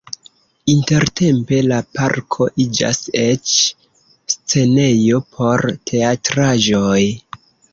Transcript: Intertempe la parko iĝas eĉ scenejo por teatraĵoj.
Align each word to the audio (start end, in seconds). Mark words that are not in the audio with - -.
Intertempe 0.71 1.59
la 1.71 1.77
parko 1.97 2.47
iĝas 2.65 3.03
eĉ 3.25 3.53
scenejo 4.35 5.21
por 5.37 5.67
teatraĵoj. 5.93 6.99